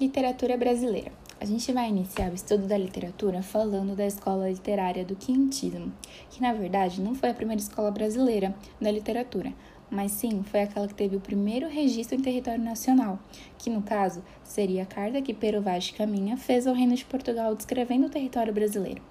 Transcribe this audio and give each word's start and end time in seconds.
Literatura 0.00 0.56
brasileira. 0.56 1.10
A 1.40 1.44
gente 1.44 1.72
vai 1.72 1.88
iniciar 1.88 2.30
o 2.30 2.34
estudo 2.36 2.68
da 2.68 2.78
literatura 2.78 3.42
falando 3.42 3.96
da 3.96 4.06
escola 4.06 4.48
literária 4.48 5.04
do 5.04 5.16
quintismo, 5.16 5.92
que 6.30 6.40
na 6.40 6.52
verdade 6.52 7.00
não 7.00 7.16
foi 7.16 7.30
a 7.30 7.34
primeira 7.34 7.60
escola 7.60 7.90
brasileira 7.90 8.54
da 8.80 8.92
literatura, 8.92 9.52
mas 9.90 10.12
sim 10.12 10.42
foi 10.44 10.62
aquela 10.62 10.86
que 10.86 10.94
teve 10.94 11.16
o 11.16 11.20
primeiro 11.20 11.68
registro 11.68 12.16
em 12.16 12.22
território 12.22 12.62
nacional, 12.62 13.18
que 13.58 13.70
no 13.70 13.82
caso 13.82 14.22
seria 14.44 14.82
a 14.82 14.86
carta 14.86 15.20
que 15.20 15.34
Pero 15.34 15.62
Vaz 15.62 15.84
de 15.84 15.94
Caminha 15.94 16.36
fez 16.36 16.66
ao 16.66 16.74
Reino 16.74 16.94
de 16.94 17.04
Portugal 17.04 17.54
descrevendo 17.54 18.06
o 18.06 18.10
território 18.10 18.52
brasileiro. 18.52 19.02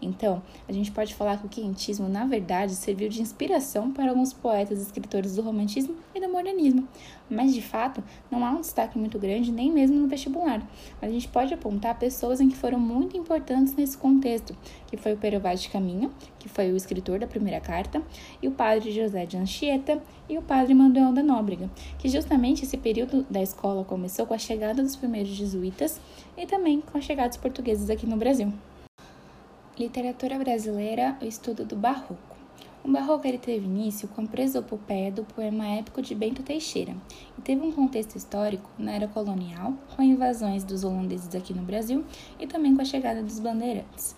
Então, 0.00 0.42
a 0.68 0.72
gente 0.72 0.92
pode 0.92 1.14
falar 1.14 1.38
que 1.38 1.46
o 1.46 1.48
quintismo, 1.48 2.08
na 2.08 2.24
verdade, 2.24 2.74
serviu 2.74 3.08
de 3.08 3.22
inspiração 3.22 3.92
para 3.92 4.10
alguns 4.10 4.32
poetas 4.32 4.78
e 4.78 4.82
escritores 4.82 5.34
do 5.36 5.42
romantismo 5.42 5.96
e 6.14 6.20
do 6.20 6.28
modernismo, 6.28 6.86
mas 7.28 7.54
de 7.54 7.62
fato 7.62 8.02
não 8.30 8.44
há 8.44 8.50
um 8.50 8.60
destaque 8.60 8.98
muito 8.98 9.18
grande 9.18 9.52
nem 9.52 9.70
mesmo 9.72 9.96
no 9.96 10.06
vestibular. 10.06 10.60
Mas 11.00 11.10
a 11.10 11.12
gente 11.12 11.28
pode 11.28 11.52
apontar 11.52 11.98
pessoas 11.98 12.40
em 12.40 12.48
que 12.48 12.56
foram 12.56 12.78
muito 12.78 13.16
importantes 13.16 13.74
nesse 13.74 13.96
contexto, 13.96 14.56
que 14.86 14.96
foi 14.96 15.14
o 15.14 15.16
Pero 15.16 15.40
Vaz 15.40 15.62
de 15.62 15.68
Caminha, 15.68 16.10
que 16.38 16.48
foi 16.48 16.72
o 16.72 16.76
escritor 16.76 17.18
da 17.18 17.26
primeira 17.26 17.60
carta, 17.60 18.02
e 18.42 18.48
o 18.48 18.52
padre 18.52 18.90
José 18.92 19.26
de 19.26 19.36
Anchieta 19.36 20.02
e 20.28 20.38
o 20.38 20.42
padre 20.42 20.74
Manuel 20.74 21.12
da 21.12 21.22
Nóbrega, 21.22 21.70
que 21.98 22.08
justamente 22.08 22.64
esse 22.64 22.76
período 22.76 23.24
da 23.28 23.42
escola 23.42 23.84
começou 23.84 24.26
com 24.26 24.34
a 24.34 24.38
chegada 24.38 24.82
dos 24.82 24.96
primeiros 24.96 25.30
jesuítas 25.30 26.00
e 26.36 26.46
também 26.46 26.80
com 26.80 26.98
a 26.98 27.00
chegada 27.00 27.28
dos 27.28 27.38
portugueses 27.38 27.90
aqui 27.90 28.06
no 28.06 28.16
Brasil. 28.16 28.52
Literatura 29.78 30.38
brasileira, 30.38 31.16
o 31.20 31.24
estudo 31.24 31.64
do 31.64 31.76
Barroco. 31.76 32.35
O 32.86 32.88
Barroco 32.88 33.26
ele 33.26 33.36
teve 33.36 33.66
início 33.66 34.06
com 34.06 34.20
a 34.20 34.26
presopopeia 34.28 35.10
do 35.10 35.24
poema 35.24 35.66
épico 35.66 36.00
de 36.00 36.14
Bento 36.14 36.44
Teixeira 36.44 36.94
e 37.36 37.40
teve 37.40 37.60
um 37.60 37.72
contexto 37.72 38.14
histórico 38.14 38.70
na 38.78 38.92
era 38.92 39.08
colonial, 39.08 39.74
com 39.96 40.02
invasões 40.04 40.62
dos 40.62 40.84
holandeses 40.84 41.34
aqui 41.34 41.52
no 41.52 41.64
Brasil 41.64 42.04
e 42.38 42.46
também 42.46 42.76
com 42.76 42.82
a 42.82 42.84
chegada 42.84 43.24
dos 43.24 43.40
bandeirantes. 43.40 44.14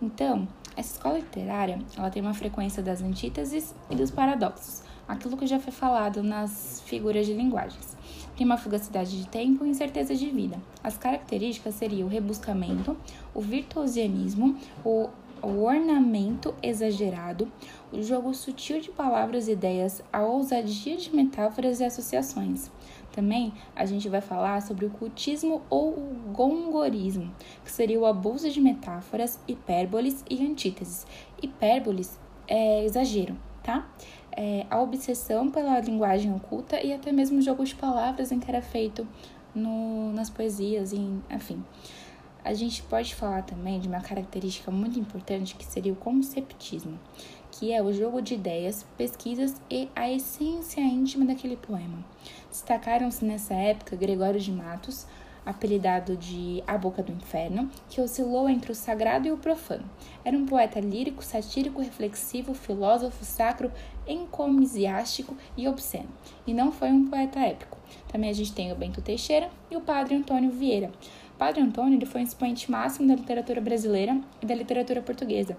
Então, 0.00 0.48
essa 0.74 0.94
escola 0.94 1.18
literária 1.18 1.80
ela 1.98 2.08
tem 2.08 2.22
uma 2.22 2.32
frequência 2.32 2.82
das 2.82 3.02
antíteses 3.02 3.74
e 3.90 3.94
dos 3.94 4.10
paradoxos, 4.10 4.82
aquilo 5.06 5.36
que 5.36 5.46
já 5.46 5.60
foi 5.60 5.72
falado 5.72 6.22
nas 6.22 6.80
figuras 6.86 7.26
de 7.26 7.34
linguagens. 7.34 7.94
Tem 8.38 8.46
uma 8.46 8.56
fugacidade 8.56 9.18
de 9.20 9.28
tempo 9.28 9.66
e 9.66 9.68
incerteza 9.68 10.14
de 10.14 10.30
vida. 10.30 10.58
As 10.82 10.96
características 10.96 11.74
seriam 11.74 12.08
o 12.08 12.10
rebuscamento, 12.10 12.96
o 13.34 13.42
virtuosianismo, 13.42 14.56
o, 14.82 15.10
o 15.42 15.64
ornamento 15.64 16.54
exagerado, 16.62 17.50
o 17.92 18.02
jogo 18.02 18.34
sutil 18.34 18.80
de 18.80 18.90
palavras 18.90 19.48
e 19.48 19.52
ideias, 19.52 20.02
a 20.12 20.22
ousadia 20.22 20.96
de 20.96 21.14
metáforas 21.14 21.80
e 21.80 21.84
associações. 21.84 22.70
Também 23.12 23.52
a 23.74 23.84
gente 23.84 24.08
vai 24.08 24.20
falar 24.20 24.62
sobre 24.62 24.86
o 24.86 24.90
cultismo 24.90 25.62
ou 25.68 25.90
o 25.90 26.32
gongorismo, 26.32 27.32
que 27.64 27.70
seria 27.72 27.98
o 27.98 28.06
abuso 28.06 28.48
de 28.48 28.60
metáforas, 28.60 29.40
hipérboles 29.48 30.24
e 30.30 30.46
antíteses. 30.46 31.06
Hipérboles 31.42 32.18
é 32.46 32.84
exagero, 32.84 33.36
tá? 33.62 33.88
É 34.30 34.66
a 34.70 34.80
obsessão 34.80 35.50
pela 35.50 35.80
linguagem 35.80 36.32
oculta 36.32 36.80
e 36.80 36.92
até 36.92 37.10
mesmo 37.10 37.38
o 37.38 37.42
jogo 37.42 37.64
de 37.64 37.74
palavras 37.74 38.30
em 38.30 38.38
que 38.38 38.48
era 38.48 38.62
feito 38.62 39.06
no, 39.54 40.12
nas 40.12 40.30
poesias, 40.30 40.92
em, 40.92 41.22
enfim. 41.30 41.64
A 42.44 42.54
gente 42.54 42.82
pode 42.84 43.14
falar 43.14 43.42
também 43.42 43.80
de 43.80 43.88
uma 43.88 44.00
característica 44.00 44.70
muito 44.70 44.98
importante 44.98 45.56
que 45.56 45.64
seria 45.64 45.92
o 45.92 45.96
conceptismo, 45.96 46.98
que 47.50 47.72
é 47.72 47.82
o 47.82 47.92
jogo 47.92 48.22
de 48.22 48.34
ideias, 48.34 48.86
pesquisas 48.96 49.60
e 49.68 49.88
a 49.94 50.10
essência 50.10 50.80
íntima 50.80 51.26
daquele 51.26 51.56
poema. 51.56 52.04
Destacaram-se 52.50 53.24
nessa 53.24 53.54
época 53.54 53.96
Gregório 53.96 54.40
de 54.40 54.52
Matos, 54.52 55.06
apelidado 55.44 56.16
de 56.16 56.62
A 56.66 56.76
Boca 56.76 57.02
do 57.02 57.10
Inferno, 57.10 57.70
que 57.88 58.00
oscilou 58.00 58.48
entre 58.48 58.70
o 58.70 58.74
sagrado 58.74 59.26
e 59.26 59.32
o 59.32 59.38
profano. 59.38 59.84
Era 60.22 60.36
um 60.36 60.44
poeta 60.44 60.78
lírico, 60.78 61.24
satírico, 61.24 61.80
reflexivo, 61.80 62.52
filósofo, 62.52 63.24
sacro, 63.24 63.72
encomisiástico 64.06 65.34
e 65.56 65.66
obsceno, 65.66 66.08
e 66.46 66.52
não 66.52 66.70
foi 66.70 66.90
um 66.90 67.08
poeta 67.08 67.40
épico. 67.40 67.78
Também 68.08 68.28
a 68.28 68.34
gente 68.34 68.52
tem 68.52 68.70
o 68.72 68.76
Bento 68.76 69.00
Teixeira 69.00 69.50
e 69.70 69.76
o 69.76 69.80
padre 69.80 70.14
Antônio 70.14 70.50
Vieira. 70.50 70.92
Padre 71.38 71.62
Antônio 71.62 71.96
ele 71.96 72.04
foi 72.04 72.20
um 72.20 72.24
expoente 72.24 72.68
máximo 72.68 73.06
da 73.06 73.14
literatura 73.14 73.60
brasileira 73.60 74.20
e 74.42 74.46
da 74.46 74.56
literatura 74.56 75.00
portuguesa, 75.00 75.56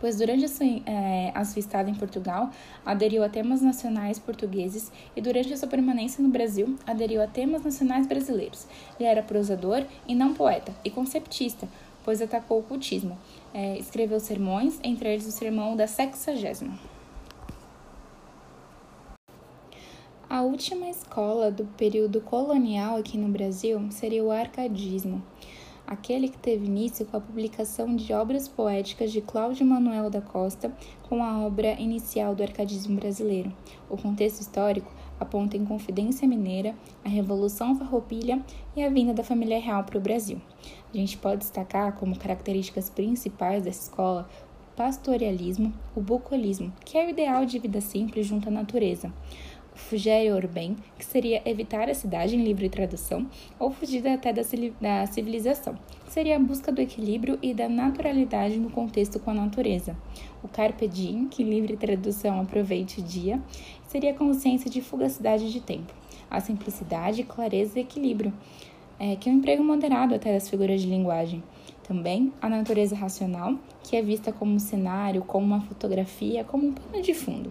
pois 0.00 0.16
durante 0.16 0.44
a 0.44 0.48
sua, 0.48 0.66
é, 0.66 1.30
a 1.32 1.44
sua 1.44 1.60
estada 1.60 1.88
em 1.88 1.94
Portugal 1.94 2.50
aderiu 2.84 3.22
a 3.22 3.28
temas 3.28 3.62
nacionais 3.62 4.18
portugueses 4.18 4.90
e 5.14 5.20
durante 5.20 5.52
a 5.52 5.56
sua 5.56 5.68
permanência 5.68 6.20
no 6.20 6.28
Brasil 6.28 6.76
aderiu 6.84 7.22
a 7.22 7.28
temas 7.28 7.62
nacionais 7.62 8.08
brasileiros. 8.08 8.66
Ele 8.98 9.08
era 9.08 9.22
prosador 9.22 9.84
e 10.06 10.16
não 10.16 10.34
poeta, 10.34 10.74
e 10.84 10.90
conceptista, 10.90 11.68
pois 12.04 12.20
atacou 12.20 12.58
o 12.58 12.64
cultismo. 12.64 13.16
É, 13.54 13.78
escreveu 13.78 14.18
sermões, 14.18 14.80
entre 14.82 15.12
eles 15.12 15.28
o 15.28 15.30
sermão 15.30 15.76
da 15.76 15.86
sexagésima. 15.86 16.97
A 20.28 20.42
última 20.42 20.88
escola 20.88 21.50
do 21.50 21.64
período 21.64 22.20
colonial 22.20 22.96
aqui 22.98 23.16
no 23.16 23.28
Brasil 23.28 23.80
seria 23.90 24.22
o 24.22 24.30
arcadismo 24.30 25.22
aquele 25.88 26.28
que 26.28 26.36
teve 26.36 26.66
início 26.66 27.06
com 27.06 27.16
a 27.16 27.20
publicação 27.20 27.96
de 27.96 28.12
obras 28.12 28.46
poéticas 28.46 29.10
de 29.10 29.22
Cláudio 29.22 29.64
Manuel 29.64 30.10
da 30.10 30.20
Costa 30.20 30.70
com 31.08 31.24
a 31.24 31.40
obra 31.40 31.72
inicial 31.80 32.34
do 32.34 32.42
arcadismo 32.42 32.96
brasileiro. 32.96 33.50
O 33.88 33.96
contexto 33.96 34.42
histórico 34.42 34.92
aponta 35.18 35.56
em 35.56 35.64
Confidência 35.64 36.28
Mineira, 36.28 36.74
a 37.02 37.08
Revolução 37.08 37.74
Farroupilha 37.74 38.44
e 38.76 38.84
a 38.84 38.90
vinda 38.90 39.14
da 39.14 39.24
família 39.24 39.58
real 39.58 39.82
para 39.82 39.96
o 39.96 40.00
Brasil. 40.00 40.38
A 40.92 40.96
gente 40.96 41.16
pode 41.16 41.38
destacar 41.38 41.94
como 41.94 42.18
características 42.18 42.90
principais 42.90 43.62
dessa 43.62 43.84
escola 43.84 44.28
o 44.60 44.76
pastorialismo, 44.76 45.72
o 45.96 46.02
bucolismo, 46.02 46.70
que 46.84 46.98
é 46.98 47.06
o 47.06 47.10
ideal 47.10 47.46
de 47.46 47.58
vida 47.58 47.80
simples 47.80 48.26
junto 48.26 48.48
à 48.48 48.52
natureza, 48.52 49.10
Fugere 49.78 50.30
Urbain, 50.32 50.76
que 50.98 51.04
seria 51.04 51.40
evitar 51.48 51.88
a 51.88 51.94
cidade 51.94 52.36
em 52.36 52.42
livre 52.42 52.68
tradução, 52.68 53.26
ou 53.58 53.70
fugir 53.70 54.06
até 54.06 54.32
da 54.32 54.42
civilização, 55.06 55.78
que 56.04 56.12
seria 56.12 56.36
a 56.36 56.38
busca 56.38 56.70
do 56.70 56.82
equilíbrio 56.82 57.38
e 57.40 57.54
da 57.54 57.68
naturalidade 57.68 58.58
no 58.58 58.70
contexto 58.70 59.18
com 59.18 59.30
a 59.30 59.34
natureza. 59.34 59.96
O 60.42 60.48
Carpe 60.48 60.86
Diem, 60.86 61.28
que 61.28 61.42
em 61.42 61.48
livre 61.48 61.76
tradução 61.76 62.40
aproveite 62.40 63.00
o 63.00 63.02
dia, 63.02 63.40
seria 63.86 64.10
a 64.10 64.14
consciência 64.14 64.68
de 64.68 64.82
fugacidade 64.82 65.50
de 65.50 65.60
tempo. 65.60 65.94
A 66.28 66.40
simplicidade, 66.40 67.22
clareza 67.22 67.78
e 67.78 67.82
equilíbrio, 67.82 68.32
é, 68.98 69.16
que 69.16 69.30
é 69.30 69.32
um 69.32 69.36
emprego 69.36 69.64
moderado 69.64 70.14
até 70.14 70.34
das 70.34 70.50
figuras 70.50 70.82
de 70.82 70.88
linguagem. 70.88 71.42
Também 71.84 72.30
a 72.42 72.48
natureza 72.48 72.94
racional, 72.94 73.54
que 73.84 73.96
é 73.96 74.02
vista 74.02 74.32
como 74.32 74.52
um 74.52 74.58
cenário, 74.58 75.22
como 75.22 75.46
uma 75.46 75.62
fotografia, 75.62 76.44
como 76.44 76.66
um 76.66 76.72
pano 76.72 77.00
de 77.00 77.14
fundo 77.14 77.50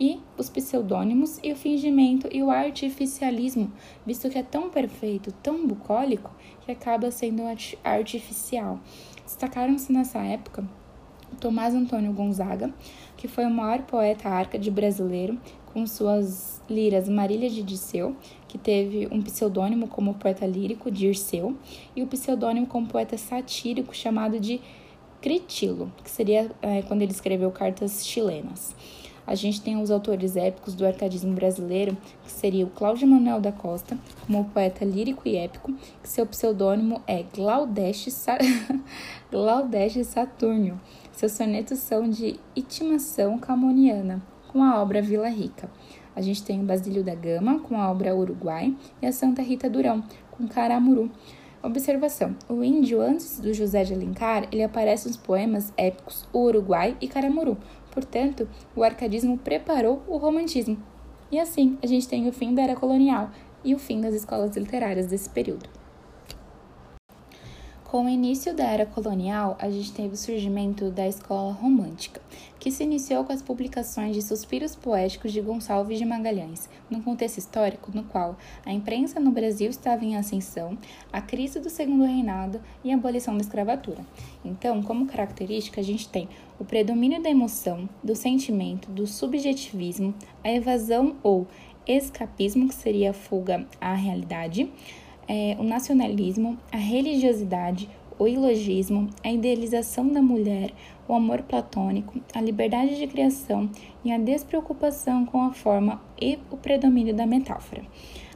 e 0.00 0.18
os 0.38 0.48
pseudônimos 0.48 1.38
e 1.42 1.52
o 1.52 1.56
fingimento 1.56 2.26
e 2.32 2.42
o 2.42 2.50
artificialismo, 2.50 3.70
visto 4.06 4.30
que 4.30 4.38
é 4.38 4.42
tão 4.42 4.70
perfeito, 4.70 5.30
tão 5.42 5.66
bucólico, 5.66 6.34
que 6.62 6.72
acaba 6.72 7.10
sendo 7.10 7.42
artificial. 7.84 8.80
Destacaram-se 9.26 9.92
nessa 9.92 10.18
época 10.20 10.64
Tomás 11.38 11.74
Antônio 11.74 12.12
Gonzaga, 12.12 12.72
que 13.16 13.28
foi 13.28 13.44
o 13.44 13.50
maior 13.50 13.82
poeta 13.82 14.28
árcade 14.28 14.70
brasileiro, 14.70 15.38
com 15.72 15.86
suas 15.86 16.60
liras 16.68 17.08
Marília 17.08 17.48
de 17.48 17.62
Dirceu, 17.62 18.16
que 18.48 18.58
teve 18.58 19.06
um 19.12 19.22
pseudônimo 19.22 19.86
como 19.86 20.14
poeta 20.14 20.46
lírico, 20.46 20.90
Dirceu, 20.90 21.56
e 21.94 22.02
o 22.02 22.06
pseudônimo 22.06 22.66
como 22.66 22.86
poeta 22.88 23.16
satírico 23.16 23.94
chamado 23.94 24.40
de 24.40 24.60
Critilo, 25.20 25.92
que 26.02 26.10
seria 26.10 26.50
é, 26.62 26.82
quando 26.82 27.02
ele 27.02 27.12
escreveu 27.12 27.50
cartas 27.50 28.04
chilenas. 28.04 28.74
A 29.30 29.36
gente 29.36 29.60
tem 29.60 29.80
os 29.80 29.92
autores 29.92 30.34
épicos 30.34 30.74
do 30.74 30.84
arcadismo 30.84 31.32
brasileiro, 31.32 31.96
que 32.24 32.32
seria 32.32 32.66
o 32.66 32.70
Cláudio 32.70 33.06
Manuel 33.06 33.40
da 33.40 33.52
Costa, 33.52 33.96
como 34.26 34.46
poeta 34.46 34.84
lírico 34.84 35.22
e 35.24 35.36
épico, 35.36 35.72
que 36.02 36.08
seu 36.08 36.26
pseudônimo 36.26 37.00
é 37.06 37.22
Glaudeste, 37.32 38.10
Sa... 38.10 38.36
Glaudeste 39.30 40.02
Saturnio. 40.02 40.80
Seus 41.12 41.30
sonetos 41.30 41.78
são 41.78 42.10
de 42.10 42.40
intimação 42.56 43.38
camoniana, 43.38 44.20
com 44.48 44.64
a 44.64 44.82
obra 44.82 45.00
Vila 45.00 45.28
Rica. 45.28 45.70
A 46.16 46.20
gente 46.20 46.42
tem 46.42 46.60
o 46.60 46.64
Basílio 46.64 47.04
da 47.04 47.14
Gama, 47.14 47.60
com 47.60 47.80
a 47.80 47.88
obra 47.88 48.16
Uruguai, 48.16 48.76
e 49.00 49.06
a 49.06 49.12
Santa 49.12 49.42
Rita 49.42 49.70
Durão, 49.70 50.02
com 50.32 50.48
Caramuru. 50.48 51.08
Observação: 51.62 52.34
o 52.48 52.64
índio, 52.64 53.02
antes 53.02 53.38
do 53.38 53.52
José 53.52 53.84
de 53.84 53.92
Alencar, 53.92 54.48
ele 54.50 54.62
aparece 54.62 55.06
nos 55.06 55.18
poemas 55.18 55.72
épicos 55.76 56.26
Uruguai 56.34 56.96
e 57.02 57.06
Caramuru, 57.06 57.58
Portanto, 57.90 58.48
o 58.74 58.82
arcadismo 58.82 59.38
preparou 59.38 60.02
o 60.06 60.16
romantismo. 60.16 60.78
E 61.30 61.38
assim, 61.38 61.78
a 61.82 61.86
gente 61.86 62.08
tem 62.08 62.28
o 62.28 62.32
fim 62.32 62.54
da 62.54 62.62
era 62.62 62.76
colonial 62.76 63.30
e 63.64 63.74
o 63.74 63.78
fim 63.78 64.00
das 64.00 64.14
escolas 64.14 64.56
literárias 64.56 65.06
desse 65.06 65.30
período. 65.30 65.79
Com 67.90 68.04
o 68.04 68.08
início 68.08 68.54
da 68.54 68.62
era 68.62 68.86
colonial, 68.86 69.56
a 69.58 69.68
gente 69.68 69.90
teve 69.90 70.14
o 70.14 70.16
surgimento 70.16 70.92
da 70.92 71.08
escola 71.08 71.52
romântica, 71.52 72.22
que 72.60 72.70
se 72.70 72.84
iniciou 72.84 73.24
com 73.24 73.32
as 73.32 73.42
publicações 73.42 74.14
de 74.14 74.22
Suspiros 74.22 74.76
Poéticos 74.76 75.32
de 75.32 75.40
Gonçalves 75.40 75.98
de 75.98 76.04
Magalhães, 76.04 76.68
num 76.88 77.02
contexto 77.02 77.38
histórico 77.38 77.90
no 77.92 78.04
qual 78.04 78.36
a 78.64 78.72
imprensa 78.72 79.18
no 79.18 79.32
Brasil 79.32 79.68
estava 79.68 80.04
em 80.04 80.16
ascensão, 80.16 80.78
a 81.12 81.20
crise 81.20 81.58
do 81.58 81.68
Segundo 81.68 82.04
Reinado 82.04 82.60
e 82.84 82.92
a 82.92 82.94
abolição 82.94 83.34
da 83.34 83.40
escravatura. 83.40 84.06
Então, 84.44 84.80
como 84.84 85.06
característica, 85.06 85.80
a 85.80 85.84
gente 85.84 86.08
tem 86.08 86.28
o 86.60 86.64
predomínio 86.64 87.20
da 87.20 87.28
emoção, 87.28 87.88
do 88.04 88.14
sentimento, 88.14 88.88
do 88.88 89.04
subjetivismo, 89.04 90.14
a 90.44 90.52
evasão 90.52 91.16
ou 91.24 91.48
escapismo, 91.88 92.68
que 92.68 92.74
seria 92.76 93.10
a 93.10 93.14
fuga 93.14 93.66
à 93.80 93.94
realidade, 93.94 94.70
é, 95.30 95.56
o 95.60 95.62
nacionalismo, 95.62 96.58
a 96.72 96.76
religiosidade, 96.76 97.88
o 98.18 98.26
ilogismo, 98.26 99.08
a 99.22 99.30
idealização 99.30 100.08
da 100.08 100.20
mulher, 100.20 100.72
o 101.06 101.14
amor 101.14 101.42
platônico, 101.42 102.20
a 102.34 102.40
liberdade 102.40 102.98
de 102.98 103.06
criação 103.06 103.70
e 104.04 104.10
a 104.10 104.18
despreocupação 104.18 105.24
com 105.24 105.40
a 105.42 105.52
forma 105.52 106.02
e 106.20 106.36
o 106.50 106.56
predomínio 106.56 107.14
da 107.14 107.26
metáfora. 107.26 107.84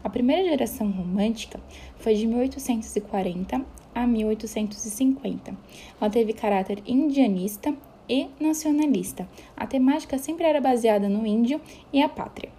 A 0.05 0.09
primeira 0.09 0.49
geração 0.49 0.89
romântica 0.89 1.61
foi 1.97 2.15
de 2.15 2.29
1840 2.29 3.61
a 3.93 4.07
1850. 4.07 5.57
Ela 6.01 6.11
teve 6.11 6.33
caráter 6.33 6.81
indianista 6.87 7.75
e 8.09 8.29
nacionalista. 8.39 9.29
A 9.57 9.67
temática 9.67 10.17
sempre 10.17 10.45
era 10.45 10.61
baseada 10.61 11.09
no 11.09 11.27
índio 11.27 11.61
e 11.93 12.01
a 12.01 12.09
pátria. 12.09 12.51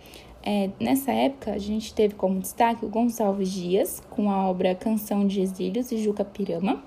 É, 0.48 0.70
nessa 0.80 1.12
época, 1.12 1.54
a 1.54 1.58
gente 1.58 1.92
teve 1.92 2.14
como 2.14 2.40
destaque 2.40 2.86
o 2.86 2.90
Gonçalves 2.90 3.52
Dias, 3.52 4.00
com 4.12 4.30
a 4.30 4.48
obra 4.48 4.76
Canção 4.76 5.26
de 5.26 5.42
Exílios 5.42 5.92
e 5.92 5.98
Juca 5.98 6.24
Pirama. 6.24 6.84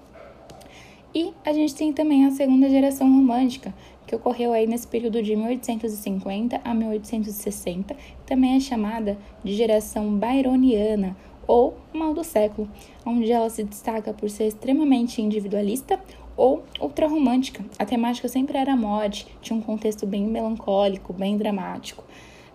E 1.13 1.33
a 1.45 1.53
gente 1.53 1.75
tem 1.75 1.93
também 1.93 2.25
a 2.25 2.31
segunda 2.31 2.71
geração 2.71 3.13
romântica, 3.13 3.75
que 4.07 4.15
ocorreu 4.15 4.53
aí 4.53 4.65
nesse 4.65 4.87
período 4.87 5.21
de 5.21 5.35
1850 5.35 6.61
a 6.65 6.73
1860, 6.73 7.97
também 8.25 8.57
é 8.57 8.61
chamada 8.61 9.19
de 9.43 9.53
geração 9.55 10.15
byroniana 10.15 11.17
ou 11.45 11.77
mal 11.93 12.15
do 12.15 12.23
século, 12.23 12.69
onde 13.05 13.33
ela 13.33 13.51
se 13.51 13.65
destaca 13.65 14.13
por 14.13 14.31
ser 14.31 14.47
extremamente 14.47 15.21
individualista 15.21 15.99
ou 16.37 16.63
ultrarromântica. 16.81 17.65
A 17.77 17.85
temática 17.85 18.29
sempre 18.29 18.57
era 18.57 18.75
a 18.75 18.77
morte, 18.77 19.27
tinha 19.41 19.59
um 19.59 19.63
contexto 19.63 20.07
bem 20.07 20.25
melancólico, 20.25 21.13
bem 21.13 21.37
dramático. 21.37 22.05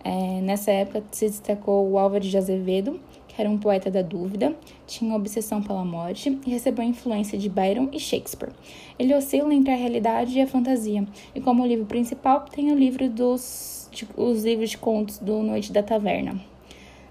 É, 0.04 0.40
nessa 0.42 0.70
época 0.70 1.02
se 1.10 1.26
destacou 1.26 1.90
o 1.90 1.98
Álvaro 1.98 2.22
de 2.22 2.36
Azevedo, 2.36 3.00
que 3.26 3.40
era 3.40 3.48
um 3.48 3.56
poeta 3.56 3.90
da 3.90 4.02
dúvida, 4.02 4.54
tinha 4.86 5.16
obsessão 5.16 5.62
pela 5.62 5.82
morte 5.82 6.38
e 6.46 6.50
recebeu 6.50 6.84
a 6.84 6.86
influência 6.86 7.38
de 7.38 7.48
Byron 7.48 7.88
e 7.90 7.98
Shakespeare. 7.98 8.52
Ele 8.98 9.14
oscila 9.14 9.54
entre 9.54 9.72
a 9.72 9.76
realidade 9.76 10.38
e 10.38 10.42
a 10.42 10.46
fantasia, 10.46 11.06
e 11.34 11.40
como 11.40 11.66
livro 11.66 11.86
principal 11.86 12.42
tem 12.42 12.70
o 12.70 12.76
livro 12.76 13.08
dos 13.08 13.88
de, 13.90 14.06
os 14.14 14.44
livros 14.44 14.70
de 14.70 14.78
contos 14.78 15.18
do 15.18 15.42
Noite 15.42 15.72
da 15.72 15.82
Taverna. 15.82 16.38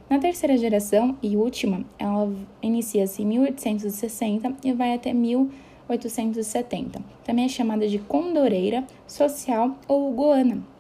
Na 0.08 0.20
terceira 0.20 0.56
geração 0.56 1.18
e 1.24 1.36
última, 1.36 1.84
ela 1.98 2.32
inicia-se 2.62 3.24
em 3.24 3.26
1860 3.26 4.58
e 4.64 4.72
vai 4.72 4.94
até 4.94 5.12
1870. 5.12 7.02
Também 7.24 7.46
é 7.46 7.50
chamada 7.50 7.88
de 7.88 7.98
condoreira, 7.98 8.86
social 9.08 9.76
ou 9.88 10.12
goana 10.12 10.73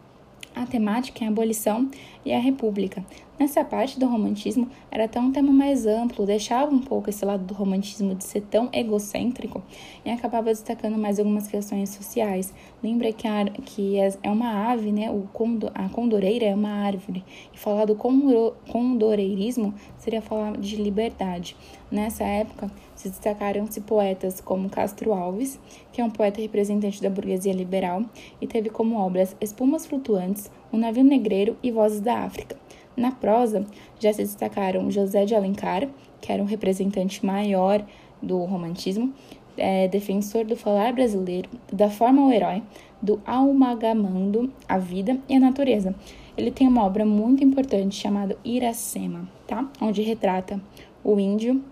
a 0.55 0.65
temática 0.65 1.23
é 1.23 1.27
a 1.27 1.31
abolição 1.31 1.89
e 2.25 2.31
a 2.31 2.39
república. 2.39 3.03
Nessa 3.39 3.65
parte 3.65 3.99
do 3.99 4.05
romantismo 4.05 4.69
era 4.91 5.05
até 5.05 5.19
um 5.19 5.31
tema 5.31 5.51
mais 5.51 5.87
amplo, 5.87 6.25
deixava 6.25 6.73
um 6.73 6.79
pouco 6.79 7.09
esse 7.09 7.25
lado 7.25 7.43
do 7.43 7.53
romantismo 7.53 8.13
de 8.13 8.23
ser 8.23 8.41
tão 8.41 8.69
egocêntrico 8.71 9.61
e 10.05 10.11
acabava 10.11 10.45
destacando 10.45 10.97
mais 10.99 11.17
algumas 11.17 11.47
questões 11.47 11.89
sociais. 11.89 12.53
Lembra 12.83 13.11
que, 13.11 13.27
a, 13.27 13.45
que 13.45 13.97
é, 13.97 14.13
é 14.21 14.29
uma 14.29 14.71
ave, 14.71 14.91
né? 14.91 15.09
O 15.09 15.27
condo, 15.33 15.71
a 15.73 15.89
condoreira 15.89 16.45
é 16.45 16.53
uma 16.53 16.69
árvore. 16.69 17.23
E 17.51 17.57
falar 17.57 17.85
do 17.85 17.95
condoreirismo 17.95 19.73
seria 19.97 20.21
falar 20.21 20.55
de 20.57 20.75
liberdade. 20.75 21.55
Nessa 21.93 22.23
época, 22.23 22.71
se 22.95 23.07
destacaram-se 23.07 23.79
poetas 23.81 24.41
como 24.41 24.67
Castro 24.67 25.13
Alves, 25.13 25.59
que 25.91 26.01
é 26.01 26.03
um 26.03 26.09
poeta 26.09 26.41
representante 26.41 26.99
da 26.99 27.07
burguesia 27.07 27.53
liberal, 27.53 28.03
e 28.41 28.47
teve 28.47 28.71
como 28.71 28.97
obras 28.97 29.35
Espumas 29.39 29.85
Flutuantes, 29.85 30.49
O 30.71 30.77
Navio 30.77 31.03
Negreiro 31.03 31.55
e 31.61 31.69
Vozes 31.69 32.01
da 32.01 32.21
África. 32.21 32.57
Na 32.97 33.11
prosa, 33.11 33.63
já 33.99 34.11
se 34.11 34.23
destacaram 34.23 34.89
José 34.89 35.23
de 35.25 35.35
Alencar, 35.35 35.87
que 36.19 36.31
era 36.31 36.41
um 36.41 36.47
representante 36.47 37.23
maior 37.23 37.85
do 38.19 38.39
romantismo, 38.39 39.13
é, 39.55 39.87
defensor 39.87 40.45
do 40.45 40.57
falar 40.57 40.93
brasileiro, 40.93 41.47
da 41.71 41.91
forma 41.91 42.23
ao 42.23 42.31
herói, 42.31 42.63
do 42.99 43.21
amalgamando 43.23 44.51
a 44.67 44.79
vida 44.79 45.19
e 45.29 45.35
a 45.35 45.39
natureza. 45.39 45.93
Ele 46.35 46.49
tem 46.49 46.67
uma 46.67 46.83
obra 46.83 47.05
muito 47.05 47.43
importante 47.43 47.93
chamada 47.95 48.35
Iracema, 48.43 49.29
tá? 49.45 49.69
Onde 49.79 50.01
retrata 50.01 50.59
o 51.03 51.19
índio 51.19 51.63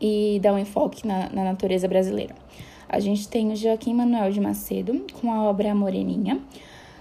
e 0.00 0.40
dá 0.42 0.52
um 0.52 0.58
enfoque 0.58 1.06
na, 1.06 1.28
na 1.30 1.44
natureza 1.44 1.86
brasileira. 1.86 2.34
A 2.88 2.98
gente 2.98 3.28
tem 3.28 3.52
o 3.52 3.56
Joaquim 3.56 3.94
Manuel 3.94 4.32
de 4.32 4.40
Macedo 4.40 5.04
com 5.20 5.32
a 5.32 5.44
obra 5.44 5.74
Moreninha, 5.74 6.40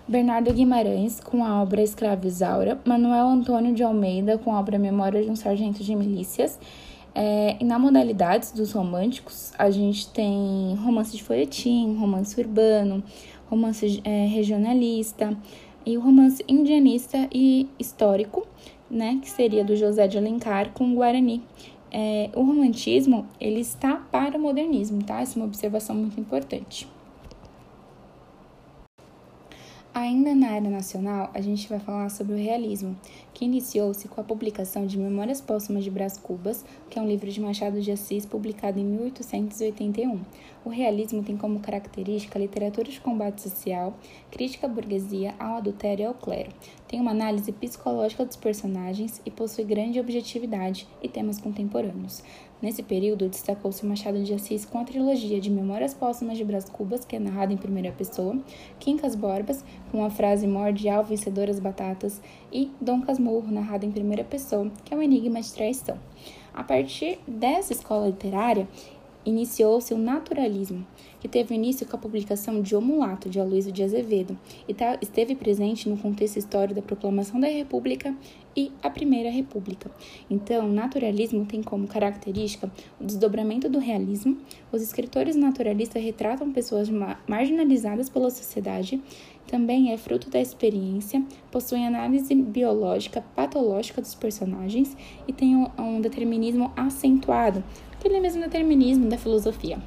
Bernardo 0.07 0.51
Guimarães 0.54 1.19
com 1.19 1.44
a 1.44 1.62
obra 1.62 1.81
Escrava 1.81 2.25
Isaura, 2.25 2.80
Manuel 2.84 3.28
Antônio 3.28 3.74
de 3.74 3.84
Almeida 3.84 4.38
com 4.38 4.54
a 4.56 4.60
obra 4.60 4.80
Memória 4.80 5.24
de 5.24 5.30
um 5.30 5.36
Sargento 5.36 5.84
de 5.84 5.96
Milícias. 5.96 6.60
É, 7.13 7.57
e 7.60 7.63
na 7.63 7.78
modalidades 7.80 8.51
dos 8.51 8.72
românticos, 8.72 9.51
a 9.57 9.69
gente 9.69 10.10
tem 10.10 10.75
romance 10.84 11.16
de 11.16 11.24
folhetim, 11.24 11.96
romance 11.96 12.40
urbano, 12.40 13.04
romance 13.50 14.01
é, 14.04 14.25
regionalista 14.25 15.36
e 15.86 15.98
o 15.98 16.01
romance 16.01 16.44
indianista 16.48 17.28
e 17.34 17.68
histórico, 17.78 18.48
né, 18.90 19.19
que 19.22 19.30
seria 19.30 19.63
do 19.63 19.75
José 19.75 20.07
de 20.07 20.18
Alencar 20.18 20.72
com 20.72 20.92
o 20.92 20.96
Guarani. 20.96 21.44
É, 21.91 22.30
o 22.36 22.44
romantismo 22.44 23.27
ele 23.39 23.59
está 23.59 23.95
para 23.95 24.38
o 24.38 24.41
modernismo, 24.41 25.03
tá? 25.03 25.21
Essa 25.21 25.38
é 25.38 25.41
uma 25.41 25.47
observação 25.47 25.95
muito 25.95 26.19
importante. 26.19 26.88
Ainda 30.01 30.34
na 30.34 30.51
área 30.51 30.69
nacional, 30.69 31.30
a 31.34 31.42
gente 31.42 31.68
vai 31.68 31.78
falar 31.78 32.07
sobre 32.07 32.34
o 32.34 32.38
realismo, 32.38 32.96
que 33.34 33.44
iniciou-se 33.44 34.07
com 34.07 34.22
a 34.22 34.24
publicação 34.24 34.88
de 34.88 34.98
Memórias 34.98 35.42
Póstumas 35.42 35.84
de 35.84 35.92
Brás 35.92 36.18
Cubas, 36.18 36.63
que 36.90 36.98
é 36.98 37.01
um 37.01 37.06
livro 37.06 37.30
de 37.30 37.42
Machado 37.42 37.81
de 37.81 37.92
Assis 37.92 38.25
publicado 38.25 38.80
em 38.80 38.86
1881. 38.86 40.22
O 40.63 40.69
realismo 40.69 41.22
tem 41.22 41.36
como 41.36 41.60
característica 41.60 42.40
a 42.40 42.42
literatura 42.42 42.90
de 42.90 43.01
combate 43.01 43.42
social, 43.42 43.94
crítica 44.31 44.68
à 44.68 44.69
burguesia, 44.69 45.36
ao 45.38 45.57
adultério 45.57 46.04
e 46.04 46.06
ao 46.06 46.13
clero. 46.13 46.54
Tem 46.88 47.01
uma 47.01 47.12
análise 47.12 47.51
psicológica 47.51 48.24
dos 48.24 48.38
personagens 48.38 49.22
e 49.25 49.30
possui 49.30 49.66
grande 49.66 50.00
objetividade 50.00 50.88
e 51.04 51.10
temas 51.10 51.42
contemporâneos. 51.42 52.24
Nesse 52.61 52.83
período, 52.83 53.29
destacou-se 53.29 53.85
Machado 53.85 54.21
de 54.21 54.33
Assis 54.33 54.65
com 54.65 54.79
a 54.79 54.84
trilogia 54.84 55.39
de 55.39 55.50
Memórias 55.50 55.93
Póstumas 55.93 56.38
de 56.38 56.43
Brás 56.43 56.65
Cubas, 56.65 57.05
que 57.05 57.15
é 57.15 57.19
narrada 57.19 57.53
em 57.53 57.57
primeira 57.57 57.89
pessoa, 57.89 58.38
Quincas 58.77 59.15
Borbas, 59.15 59.63
com 59.89 60.03
a 60.03 60.10
frase 60.10 60.45
Morde 60.45 60.89
ao 60.89 61.01
vencedor 61.01 61.50
as 61.50 61.57
batatas, 61.57 62.22
e 62.51 62.69
Dom 62.81 63.01
Casmurro, 63.01 63.50
narrado 63.50 63.86
em 63.86 63.91
primeira 63.91 64.25
pessoa, 64.25 64.69
que 64.84 64.93
é 64.93 64.98
um 64.98 65.01
enigma 65.01 65.41
de 65.41 65.53
traição. 65.53 65.98
A 66.53 66.62
partir 66.62 67.19
dessa 67.25 67.72
escola 67.72 68.07
literária, 68.07 68.67
iniciou-se 69.25 69.93
o 69.93 69.98
naturalismo, 69.98 70.86
que 71.19 71.27
teve 71.27 71.53
início 71.55 71.85
com 71.85 71.95
a 71.95 71.99
publicação 71.99 72.61
de 72.61 72.75
O 72.75 72.81
Mulato, 72.81 73.29
de 73.29 73.39
Aloysio 73.39 73.71
de 73.71 73.83
Azevedo, 73.83 74.38
e 74.67 74.73
tá, 74.73 74.97
esteve 75.01 75.35
presente 75.35 75.89
no 75.89 75.97
contexto 75.97 76.38
histórico 76.38 76.75
da 76.75 76.81
proclamação 76.81 77.39
da 77.39 77.47
República 77.47 78.15
e 78.55 78.71
a 78.81 78.89
Primeira 78.89 79.29
República. 79.29 79.91
Então, 80.29 80.67
naturalismo 80.67 81.45
tem 81.45 81.61
como 81.61 81.88
característica 81.88 82.71
o 82.99 83.03
desdobramento 83.03 83.69
do 83.69 83.79
realismo. 83.79 84.38
Os 84.71 84.81
escritores 84.81 85.35
naturalistas 85.35 86.03
retratam 86.03 86.51
pessoas 86.51 86.89
marginalizadas 87.27 88.09
pela 88.09 88.29
sociedade, 88.29 89.01
também 89.47 89.91
é 89.91 89.97
fruto 89.97 90.29
da 90.29 90.39
experiência, 90.39 91.23
possui 91.51 91.83
análise 91.83 92.35
biológica 92.35 93.23
patológica 93.35 93.99
dos 93.99 94.13
personagens 94.13 94.95
e 95.27 95.33
tem 95.33 95.55
um 95.55 95.99
determinismo 95.99 96.71
acentuado, 96.75 97.63
aquele 97.93 98.19
mesmo 98.19 98.43
determinismo 98.43 99.09
da 99.09 99.17
filosofia. 99.17 99.79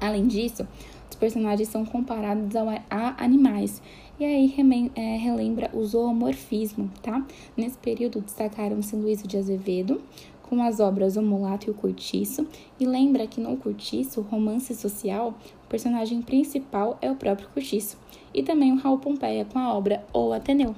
Além 0.00 0.26
disso, 0.26 0.66
os 1.10 1.16
personagens 1.16 1.68
são 1.68 1.84
comparados 1.84 2.54
a 2.88 3.22
animais 3.22 3.82
e 4.18 4.24
aí 4.24 4.54
é, 4.94 5.16
relembra 5.16 5.70
o 5.72 5.84
zoomorfismo, 5.84 6.90
tá? 7.02 7.26
Nesse 7.56 7.78
período 7.78 8.20
destacaram-se 8.20 8.94
Luiz 8.94 9.22
de 9.22 9.36
Azevedo, 9.36 10.00
com 10.42 10.62
as 10.62 10.80
obras 10.80 11.16
O 11.16 11.22
Mulato 11.22 11.68
e 11.68 11.70
o 11.70 11.74
Curtiço, 11.74 12.46
e 12.78 12.84
lembra 12.84 13.26
que 13.26 13.40
no 13.40 13.56
Curtiço, 13.56 14.20
romance 14.20 14.74
social, 14.74 15.34
o 15.64 15.68
personagem 15.68 16.20
principal 16.20 16.98
é 17.00 17.10
o 17.10 17.16
próprio 17.16 17.48
Curtiço, 17.48 17.96
e 18.34 18.42
também 18.42 18.72
o 18.72 18.76
Raul 18.76 18.98
Pompeia 18.98 19.44
com 19.44 19.58
a 19.58 19.72
obra 19.72 20.04
O 20.12 20.32
Ateneu. 20.32 20.74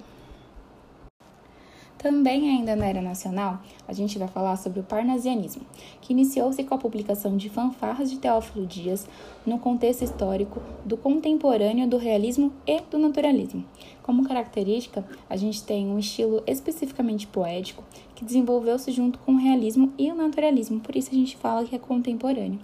Também 2.02 2.50
ainda 2.50 2.74
na 2.74 2.86
era 2.86 3.00
nacional, 3.00 3.60
a 3.86 3.92
gente 3.92 4.18
vai 4.18 4.26
falar 4.26 4.56
sobre 4.56 4.80
o 4.80 4.82
parnasianismo, 4.82 5.62
que 6.00 6.12
iniciou-se 6.12 6.64
com 6.64 6.74
a 6.74 6.78
publicação 6.78 7.36
de 7.36 7.48
fanfarras 7.48 8.10
de 8.10 8.18
Teófilo 8.18 8.66
Dias 8.66 9.08
no 9.46 9.56
contexto 9.56 10.02
histórico 10.02 10.60
do 10.84 10.96
contemporâneo 10.96 11.88
do 11.88 11.98
realismo 11.98 12.52
e 12.66 12.80
do 12.80 12.98
naturalismo. 12.98 13.64
Como 14.02 14.24
característica, 14.24 15.04
a 15.30 15.36
gente 15.36 15.62
tem 15.62 15.86
um 15.86 15.98
estilo 15.98 16.42
especificamente 16.44 17.28
poético 17.28 17.84
que 18.16 18.24
desenvolveu-se 18.24 18.90
junto 18.90 19.20
com 19.20 19.34
o 19.34 19.38
realismo 19.38 19.92
e 19.96 20.10
o 20.10 20.14
naturalismo, 20.16 20.80
por 20.80 20.96
isso 20.96 21.10
a 21.12 21.14
gente 21.14 21.36
fala 21.36 21.64
que 21.64 21.76
é 21.76 21.78
contemporâneo. 21.78 22.58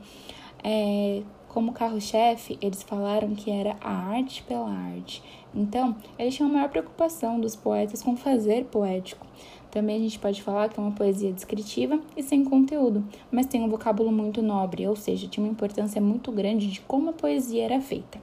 É, 0.64 1.23
como 1.49 1.73
carro-chefe, 1.73 2.59
eles 2.61 2.83
falaram 2.83 3.35
que 3.35 3.50
era 3.50 3.76
a 3.81 3.90
arte 3.90 4.43
pela 4.43 4.71
arte. 4.71 5.23
Então, 5.55 5.97
eles 6.19 6.35
tinham 6.35 6.50
a 6.50 6.52
maior 6.52 6.69
preocupação 6.69 7.40
dos 7.40 7.57
poetas 7.57 8.02
com 8.02 8.17
fazer 8.17 8.64
poético. 8.67 9.26
Também 9.71 9.97
a 9.97 10.00
gente 10.00 10.19
pode 10.19 10.43
falar 10.43 10.69
que 10.69 10.78
é 10.78 10.83
uma 10.83 10.93
poesia 10.93 11.33
descritiva 11.33 12.00
e 12.17 12.23
sem 12.23 12.45
conteúdo, 12.45 13.05
mas 13.31 13.47
tem 13.47 13.62
um 13.62 13.69
vocábulo 13.69 14.11
muito 14.11 14.40
nobre, 14.40 14.87
ou 14.87 14.97
seja, 14.97 15.28
tinha 15.28 15.45
uma 15.45 15.52
importância 15.52 16.00
muito 16.00 16.33
grande 16.33 16.71
de 16.71 16.81
como 16.81 17.11
a 17.11 17.12
poesia 17.12 17.64
era 17.64 17.81
feita. 17.81 18.19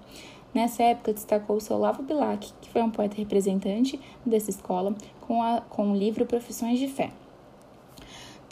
Nessa 0.54 0.84
época 0.84 1.14
destacou-se 1.14 1.72
Olavo 1.72 2.02
Bilac, 2.02 2.52
que 2.62 2.70
foi 2.70 2.82
um 2.82 2.90
poeta 2.90 3.18
representante 3.18 4.00
dessa 4.26 4.50
escola, 4.50 4.96
com, 5.22 5.44
a, 5.44 5.62
com 5.62 5.92
o 5.92 5.96
livro 5.96 6.26
Profissões 6.26 6.80
de 6.80 6.88
Fé. 6.88 7.12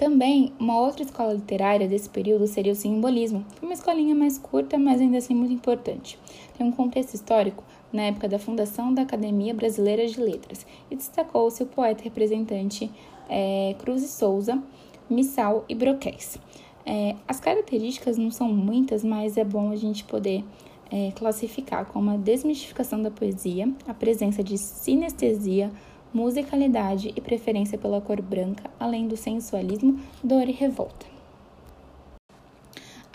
Também, 0.03 0.51
uma 0.59 0.77
outra 0.81 1.01
escola 1.01 1.31
literária 1.31 1.87
desse 1.87 2.09
período 2.09 2.45
seria 2.45 2.73
o 2.73 2.75
simbolismo, 2.75 3.45
uma 3.61 3.71
escolinha 3.71 4.13
mais 4.13 4.37
curta, 4.37 4.77
mas 4.77 4.99
ainda 4.99 5.17
assim 5.17 5.33
muito 5.33 5.53
importante. 5.53 6.19
Tem 6.57 6.67
um 6.67 6.73
contexto 6.73 7.13
histórico 7.13 7.63
na 7.93 8.01
época 8.01 8.27
da 8.27 8.37
fundação 8.37 8.93
da 8.93 9.03
Academia 9.03 9.53
Brasileira 9.53 10.05
de 10.05 10.19
Letras 10.19 10.67
e 10.91 10.97
destacou-se 10.97 11.63
o 11.63 11.65
poeta 11.65 12.03
representante 12.03 12.91
é, 13.29 13.77
Cruz 13.79 14.03
e 14.03 14.09
Souza, 14.09 14.61
Missal 15.09 15.63
e 15.69 15.73
Broquéis. 15.73 16.37
É, 16.85 17.15
as 17.25 17.39
características 17.39 18.17
não 18.17 18.29
são 18.29 18.49
muitas, 18.49 19.05
mas 19.05 19.37
é 19.37 19.45
bom 19.45 19.71
a 19.71 19.77
gente 19.77 20.03
poder 20.03 20.43
é, 20.91 21.13
classificar 21.15 21.85
como 21.85 22.11
a 22.11 22.17
desmistificação 22.17 23.01
da 23.01 23.09
poesia, 23.09 23.71
a 23.87 23.93
presença 23.93 24.43
de 24.43 24.57
sinestesia, 24.57 25.71
musicalidade 26.13 27.11
e 27.15 27.21
preferência 27.21 27.77
pela 27.77 27.99
cor 27.99 28.21
branca, 28.21 28.69
além 28.79 29.07
do 29.07 29.17
sensualismo, 29.17 29.99
dor 30.23 30.47
e 30.47 30.51
revolta. 30.51 31.12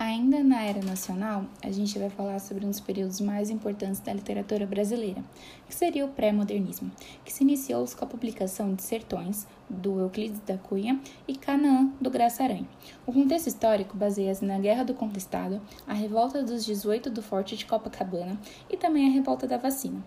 Ainda 0.01 0.45
na 0.45 0.63
era 0.63 0.81
nacional, 0.81 1.45
a 1.61 1.73
gente 1.73 1.99
vai 1.99 2.09
falar 2.09 2.39
sobre 2.39 2.65
um 2.65 2.71
dos 2.71 2.79
períodos 2.79 3.21
mais 3.21 3.51
importantes 3.51 3.99
da 3.99 4.13
literatura 4.13 4.65
brasileira, 4.65 5.25
que 5.67 5.75
seria 5.75 6.05
o 6.05 6.11
pré-modernismo, 6.11 6.89
que 7.25 7.33
se 7.33 7.43
iniciou 7.43 7.85
com 7.85 8.05
a 8.05 8.09
publicação 8.09 8.73
de 8.77 8.83
Sertões, 8.85 9.45
do 9.69 9.99
Euclides 9.99 10.39
da 10.47 10.57
Cunha, 10.57 11.01
e 11.27 11.35
Canaã, 11.35 11.93
do 12.01 12.11
Graça 12.11 12.45
Aranha. 12.45 12.69
O 13.05 13.13
contexto 13.13 13.49
histórico 13.49 13.97
baseia-se 13.97 14.45
na 14.45 14.61
Guerra 14.61 14.85
do 14.85 14.95
Contestado, 14.95 15.61
a 15.85 15.95
revolta 15.95 16.45
dos 16.45 16.65
18 16.65 17.11
do 17.11 17.21
Forte 17.21 17.57
de 17.57 17.67
Copacabana 17.67 18.41
e 18.71 18.77
também 18.77 19.09
a 19.09 19.13
revolta 19.13 19.49
da 19.49 19.57
vacina. 19.57 20.01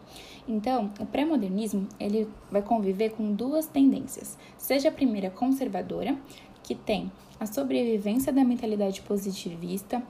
Então, 0.48 0.90
o 1.02 1.06
pré-modernismo 1.06 1.86
ele 2.00 2.30
vai 2.50 2.62
conviver 2.62 3.10
com 3.10 3.34
duas 3.34 3.68
tendências, 3.68 4.38
seja 4.58 4.88
a 4.88 4.92
primeira 4.92 5.30
conservadora, 5.30 6.18
que 6.64 6.76
tem 6.76 7.12
a 7.40 7.46
sobrevivência 7.46 8.32
da 8.32 8.44
mentalidade 8.44 9.02
positivista, 9.02 10.02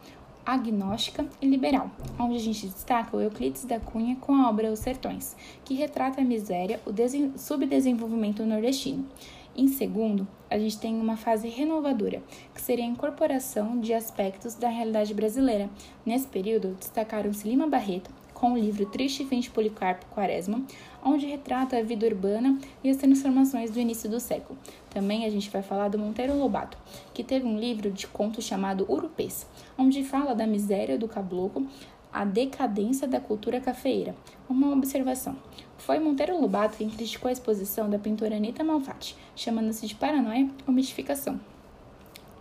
agnóstica 0.45 1.25
e 1.41 1.45
liberal, 1.45 1.89
onde 2.19 2.35
a 2.35 2.39
gente 2.39 2.65
destaca 2.65 3.15
o 3.15 3.21
Euclides 3.21 3.63
da 3.65 3.79
Cunha 3.79 4.15
com 4.15 4.33
a 4.35 4.49
obra 4.49 4.71
Os 4.71 4.79
Sertões, 4.79 5.35
que 5.63 5.73
retrata 5.73 6.21
a 6.21 6.23
miséria, 6.23 6.79
o 6.85 7.37
subdesenvolvimento 7.37 8.45
nordestino. 8.45 9.07
Em 9.55 9.67
segundo, 9.67 10.27
a 10.49 10.57
gente 10.57 10.79
tem 10.79 10.95
uma 10.95 11.17
fase 11.17 11.49
renovadora, 11.49 12.23
que 12.53 12.61
seria 12.61 12.85
a 12.85 12.87
incorporação 12.87 13.79
de 13.79 13.93
aspectos 13.93 14.55
da 14.55 14.69
realidade 14.69 15.13
brasileira. 15.13 15.69
Nesse 16.05 16.27
período, 16.27 16.75
destacaram-se 16.79 17.47
Lima 17.47 17.67
Barreto, 17.67 18.09
com 18.41 18.53
o 18.53 18.57
livro 18.57 18.87
Triste 18.87 19.23
Fim 19.23 19.39
de 19.39 19.51
Policarpo 19.51 20.07
Quaresma, 20.07 20.63
onde 21.05 21.27
retrata 21.27 21.77
a 21.77 21.83
vida 21.83 22.07
urbana 22.07 22.57
e 22.83 22.89
as 22.89 22.97
transformações 22.97 23.69
do 23.69 23.79
início 23.79 24.09
do 24.09 24.19
século. 24.19 24.57
Também 24.89 25.25
a 25.25 25.29
gente 25.29 25.47
vai 25.51 25.61
falar 25.61 25.89
do 25.89 25.99
Monteiro 25.99 26.35
Lobato, 26.35 26.75
que 27.13 27.23
teve 27.23 27.45
um 27.45 27.59
livro 27.59 27.91
de 27.91 28.07
contos 28.07 28.43
chamado 28.43 28.91
Urupês, 28.91 29.45
onde 29.77 30.03
fala 30.03 30.33
da 30.33 30.47
miséria 30.47 30.97
do 30.97 31.07
caboclo, 31.07 31.67
a 32.11 32.25
decadência 32.25 33.07
da 33.07 33.19
cultura 33.19 33.61
cafeeira. 33.61 34.15
Uma 34.49 34.73
observação. 34.73 35.35
Foi 35.77 35.99
Monteiro 35.99 36.41
Lobato 36.41 36.77
quem 36.79 36.89
criticou 36.89 37.29
a 37.29 37.31
exposição 37.31 37.91
da 37.91 37.99
pintora 37.99 38.35
Anita 38.35 38.63
Malfatti, 38.63 39.15
chamando-se 39.35 39.85
de 39.85 39.93
paranoia 39.93 40.49
ou 40.65 40.73
mistificação. 40.73 41.39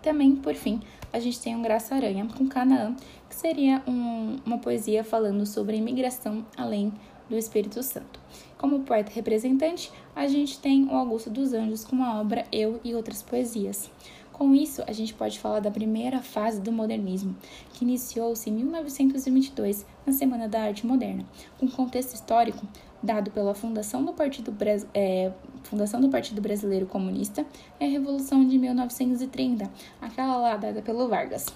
Também, 0.03 0.37
por 0.37 0.55
fim, 0.55 0.81
a 1.13 1.19
gente 1.19 1.41
tem 1.41 1.55
um 1.55 1.63
Graça 1.63 1.95
Aranha 1.95 2.27
com 2.37 2.47
Canaã, 2.47 2.95
que 3.29 3.35
seria 3.35 3.83
um, 3.87 4.37
uma 4.45 4.59
poesia 4.59 5.05
falando 5.05 5.45
sobre 5.45 5.77
a 5.77 5.79
imigração 5.79 6.45
além 6.57 6.93
do 7.29 7.37
Espírito 7.37 7.83
Santo. 7.83 8.21
Como 8.59 8.81
poeta 8.81 9.13
representante, 9.13 9.91
a 10.15 10.27
gente 10.27 10.59
tem 10.59 10.85
o 10.85 10.95
Augusto 10.95 11.31
dos 11.31 11.53
Anjos 11.53 11.85
com 11.85 12.03
a 12.03 12.21
obra 12.21 12.45
Eu 12.53 12.81
e 12.85 12.95
Outras 12.95 13.23
Poesias. 13.23 13.91
Com 14.33 14.55
isso, 14.55 14.83
a 14.87 14.93
gente 14.93 15.13
pode 15.13 15.39
falar 15.39 15.61
da 15.61 15.71
primeira 15.71 16.23
fase 16.23 16.61
do 16.61 16.73
modernismo, 16.73 17.37
que 17.75 17.85
iniciou-se 17.85 18.49
em 18.49 18.55
1922, 18.55 19.85
na 20.07 20.15
Semana 20.15 20.49
da 20.49 20.63
Arte 20.63 20.87
Moderna, 20.87 21.27
com 21.59 21.69
contexto 21.69 22.15
histórico 22.15 22.67
dado 23.03 23.31
pela 23.31 23.55
fundação 23.55 24.05
do 24.05 24.13
Partido, 24.13 24.55
é, 24.95 25.33
fundação 25.63 26.01
do 26.01 26.09
Partido 26.09 26.41
Brasileiro 26.41 26.87
Comunista 26.87 27.45
e 27.79 27.85
a 27.85 27.89
Revolução 27.89 28.47
de 28.47 28.59
1930, 28.59 29.71
aquela 30.01 30.37
lá 30.37 30.57
dada 30.57 30.83
pelo 30.83 31.09
Vargas. 31.09 31.47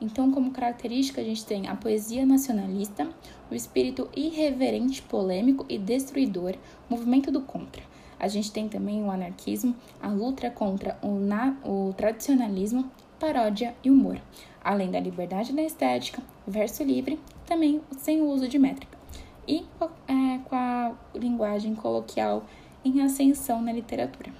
Então, 0.00 0.30
como 0.30 0.50
característica, 0.50 1.20
a 1.20 1.24
gente 1.24 1.44
tem 1.44 1.68
a 1.68 1.76
poesia 1.76 2.26
nacionalista, 2.26 3.08
o 3.50 3.54
espírito 3.54 4.08
irreverente, 4.14 5.02
polêmico 5.02 5.64
e 5.68 5.78
destruidor, 5.78 6.54
movimento 6.88 7.30
do 7.30 7.40
contra. 7.40 7.82
A 8.18 8.28
gente 8.28 8.52
tem 8.52 8.68
também 8.68 9.02
o 9.02 9.10
anarquismo, 9.10 9.74
a 10.00 10.08
luta 10.08 10.50
contra 10.50 10.98
o, 11.02 11.18
na, 11.18 11.56
o 11.64 11.92
tradicionalismo, 11.96 12.90
paródia 13.18 13.74
e 13.82 13.90
humor, 13.90 14.20
além 14.62 14.90
da 14.90 15.00
liberdade 15.00 15.52
da 15.52 15.62
estética, 15.62 16.22
verso 16.46 16.82
livre, 16.82 17.18
também 17.46 17.80
sem 17.98 18.20
o 18.20 18.26
uso 18.26 18.48
de 18.48 18.58
métrica 18.58 19.02
e 19.46 19.64
é, 20.06 20.38
com 20.44 20.54
a 20.54 20.92
linguagem 21.14 21.74
coloquial 21.74 22.44
em 22.84 23.02
ascensão 23.02 23.60
na 23.62 23.72
literatura. 23.72 24.32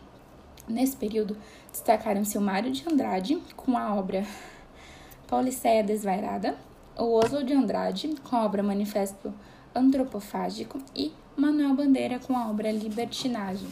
Nesse 0.68 0.96
período, 0.96 1.37
destacaram-se 1.70 2.38
o 2.38 2.40
Mário 2.40 2.70
de 2.70 2.88
Andrade 2.88 3.42
com 3.56 3.76
a 3.76 3.94
obra 3.94 4.25
Pauliceia 5.26 5.82
Desvairada, 5.82 6.56
o 6.96 7.14
Oswald 7.14 7.46
de 7.46 7.54
Andrade 7.54 8.14
com 8.22 8.37
a 8.37 8.44
obra 8.44 8.62
Manifesto 8.62 9.32
Antropofágico 9.75 10.78
e 10.94 11.12
Manuel 11.37 11.75
Bandeira 11.75 12.18
com 12.18 12.37
a 12.37 12.49
obra 12.49 12.70
Libertinagem. 12.70 13.68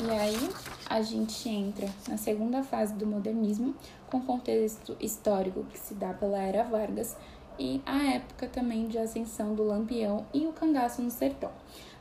E 0.00 0.10
aí 0.10 0.50
a 0.88 1.02
gente 1.02 1.48
entra 1.48 1.88
na 2.08 2.16
segunda 2.16 2.62
fase 2.62 2.94
do 2.94 3.06
modernismo, 3.06 3.74
com 4.08 4.20
contexto 4.20 4.96
histórico 5.00 5.64
que 5.64 5.78
se 5.78 5.94
dá 5.94 6.12
pela 6.14 6.38
Era 6.38 6.62
Vargas, 6.62 7.16
e 7.58 7.80
a 7.86 8.02
época 8.14 8.46
também 8.46 8.88
de 8.88 8.98
ascensão 8.98 9.54
do 9.54 9.64
Lampião 9.64 10.26
e 10.32 10.46
o 10.46 10.52
cangaço 10.52 11.02
no 11.02 11.10
sertão. 11.10 11.50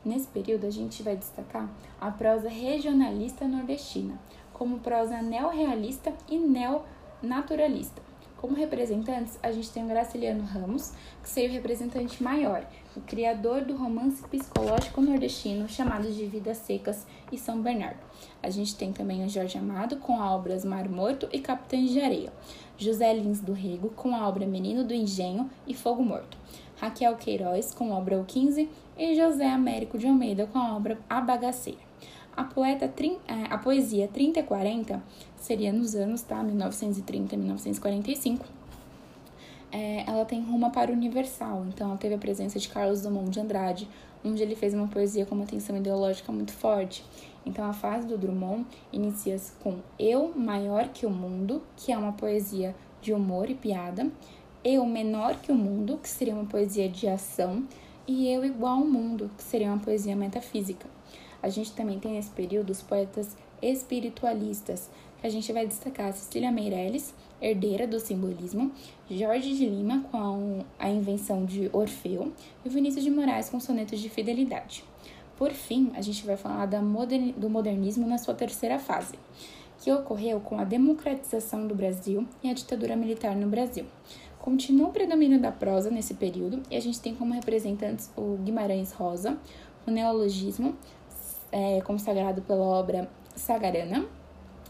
Nesse 0.03 0.27
período, 0.27 0.65
a 0.65 0.69
gente 0.69 1.01
vai 1.01 1.15
destacar 1.15 1.69
a 1.99 2.11
prosa 2.11 2.49
regionalista 2.49 3.47
nordestina, 3.47 4.19
como 4.51 4.79
prosa 4.79 5.21
neorrealista 5.21 6.13
e 6.29 6.37
neonaturalista. 6.37 8.01
Como 8.43 8.57
representantes, 8.57 9.39
a 9.41 9.53
gente 9.53 9.71
tem 9.71 9.85
o 9.85 9.87
Graciliano 9.87 10.43
Ramos, 10.43 10.91
que 11.21 11.29
seria 11.29 11.51
o 11.51 11.53
representante 11.53 12.21
maior, 12.21 12.67
o 12.93 12.99
criador 12.99 13.61
do 13.63 13.73
romance 13.73 14.21
psicológico 14.27 14.99
nordestino 14.99 15.69
chamado 15.69 16.11
de 16.11 16.25
Vidas 16.25 16.57
Secas 16.57 17.07
e 17.31 17.37
São 17.37 17.61
Bernardo. 17.61 18.01
A 18.41 18.49
gente 18.49 18.75
tem 18.75 18.91
também 18.91 19.25
o 19.25 19.29
Jorge 19.29 19.57
Amado 19.57 19.95
com 19.95 20.21
a 20.21 20.35
obras 20.35 20.65
Mar 20.65 20.89
Morto 20.89 21.29
e 21.31 21.39
Capitães 21.39 21.91
de 21.91 22.01
Areia. 22.01 22.33
José 22.77 23.13
Lins 23.13 23.39
do 23.39 23.53
Rego 23.53 23.89
com 23.89 24.15
a 24.15 24.27
obra 24.27 24.45
Menino 24.45 24.83
do 24.83 24.93
Engenho 24.93 25.49
e 25.67 25.73
Fogo 25.73 26.03
Morto, 26.03 26.37
Raquel 26.77 27.15
Queiroz 27.15 27.73
com 27.73 27.93
a 27.93 27.97
obra 27.97 28.19
O 28.19 28.25
15 28.25 28.69
e 28.97 29.15
José 29.15 29.47
Américo 29.47 29.97
de 29.97 30.07
Almeida 30.07 30.47
com 30.47 30.59
a 30.59 30.75
obra 30.75 30.97
A 31.09 31.21
Bagaceira. 31.21 31.79
A, 32.35 32.43
poeta, 32.43 32.85
é, 32.85 33.53
a 33.53 33.57
poesia 33.59 34.07
30 34.07 34.39
e 34.39 34.43
40 34.43 35.03
seria 35.37 35.71
nos 35.71 35.93
anos 35.93 36.23
tá, 36.23 36.41
1930 36.41 37.35
e 37.35 37.37
1945. 37.37 38.45
É, 39.71 40.03
ela 40.07 40.25
tem 40.25 40.41
rumo 40.41 40.71
para 40.71 40.91
o 40.91 40.93
universal, 40.93 41.65
então 41.67 41.89
ela 41.89 41.97
teve 41.97 42.15
a 42.15 42.17
presença 42.17 42.59
de 42.59 42.67
Carlos 42.69 43.01
Drummond 43.01 43.29
de 43.29 43.39
Andrade, 43.39 43.87
onde 44.23 44.41
ele 44.41 44.55
fez 44.55 44.73
uma 44.73 44.87
poesia 44.87 45.25
com 45.25 45.35
uma 45.35 45.45
tensão 45.45 45.77
ideológica 45.77 46.31
muito 46.31 46.53
forte. 46.53 47.03
Então 47.45 47.65
a 47.65 47.73
fase 47.73 48.07
do 48.07 48.17
Drummond 48.17 48.65
inicia-se 48.91 49.51
com 49.63 49.79
Eu 49.99 50.33
maior 50.35 50.89
que 50.89 51.05
o 51.05 51.09
mundo, 51.09 51.61
que 51.75 51.91
é 51.91 51.97
uma 51.97 52.13
poesia 52.13 52.75
de 53.01 53.13
humor 53.13 53.49
e 53.49 53.55
piada, 53.55 54.11
Eu 54.63 54.85
menor 54.85 55.35
que 55.35 55.51
o 55.51 55.55
mundo, 55.55 55.99
que 56.01 56.07
seria 56.07 56.33
uma 56.33 56.45
poesia 56.45 56.87
de 56.87 57.07
ação, 57.07 57.67
e 58.07 58.27
Eu 58.27 58.45
igual 58.45 58.79
ao 58.79 58.85
mundo, 58.85 59.29
que 59.37 59.43
seria 59.43 59.67
uma 59.67 59.79
poesia 59.79 60.15
metafísica. 60.15 60.87
A 61.41 61.49
gente 61.49 61.73
também 61.73 61.99
tem 61.99 62.13
nesse 62.13 62.29
período 62.29 62.69
os 62.69 62.81
poetas 62.81 63.35
espiritualistas, 63.61 64.89
que 65.19 65.27
a 65.27 65.29
gente 65.29 65.51
vai 65.51 65.67
destacar 65.67 66.13
Cecília 66.13 66.51
Meirelles, 66.51 67.13
herdeira 67.41 67.85
do 67.85 67.99
simbolismo, 67.99 68.71
Jorge 69.09 69.53
de 69.53 69.65
Lima 69.65 70.05
com 70.09 70.63
a 70.79 70.89
invenção 70.89 71.45
de 71.45 71.69
Orfeu 71.73 72.31
e 72.63 72.69
Vinícius 72.69 73.03
de 73.03 73.11
Moraes 73.11 73.49
com 73.49 73.59
sonetos 73.59 73.99
de 73.99 74.09
fidelidade. 74.09 74.85
Por 75.43 75.51
fim, 75.51 75.91
a 75.93 76.01
gente 76.01 76.25
vai 76.25 76.37
falar 76.37 76.81
modern, 76.81 77.33
do 77.33 77.49
modernismo 77.49 78.07
na 78.07 78.17
sua 78.17 78.33
terceira 78.33 78.79
fase, 78.79 79.19
que 79.77 79.91
ocorreu 79.91 80.39
com 80.39 80.57
a 80.57 80.63
democratização 80.63 81.67
do 81.67 81.75
Brasil 81.75 82.25
e 82.41 82.49
a 82.49 82.53
ditadura 82.53 82.95
militar 82.95 83.35
no 83.35 83.49
Brasil. 83.49 83.85
Continua 84.39 84.87
o 84.87 84.93
predomínio 84.93 85.41
da 85.41 85.51
prosa 85.51 85.89
nesse 85.89 86.13
período 86.13 86.63
e 86.71 86.77
a 86.77 86.79
gente 86.79 87.01
tem 87.01 87.13
como 87.13 87.33
representantes 87.33 88.09
o 88.15 88.37
Guimarães 88.37 88.93
Rosa, 88.93 89.37
o 89.85 89.91
neologismo, 89.91 90.77
é, 91.51 91.81
consagrado 91.81 92.41
pela 92.43 92.63
obra 92.63 93.09
Sagarana, 93.35 94.05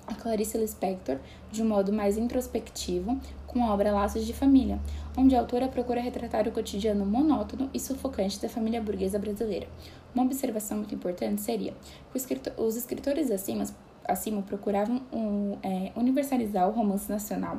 a 0.08 0.16
Clarice 0.16 0.58
Lispector, 0.58 1.20
de 1.52 1.62
um 1.62 1.68
modo 1.68 1.94
mais 1.94 2.18
introspectivo, 2.18 3.20
com 3.46 3.64
a 3.64 3.72
obra 3.72 3.92
Laços 3.92 4.26
de 4.26 4.34
Família, 4.34 4.80
onde 5.16 5.36
a 5.36 5.40
autora 5.40 5.68
procura 5.68 6.02
retratar 6.02 6.48
o 6.48 6.52
cotidiano 6.52 7.06
monótono 7.06 7.70
e 7.72 7.80
sufocante 7.80 8.42
da 8.42 8.50
família 8.50 8.82
burguesa 8.82 9.20
brasileira. 9.20 9.68
Uma 10.14 10.24
observação 10.24 10.78
muito 10.78 10.94
importante 10.94 11.42
seria 11.42 11.74
que 12.12 12.40
os 12.58 12.76
escritores 12.76 13.32
acima, 13.32 13.66
acima 14.06 14.42
procuravam 14.42 15.02
um, 15.12 15.58
é, 15.64 15.92
universalizar 15.96 16.68
o 16.70 16.72
romance 16.72 17.10
nacional 17.10 17.58